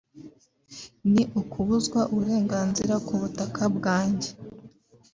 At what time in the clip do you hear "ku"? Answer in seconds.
3.05-3.13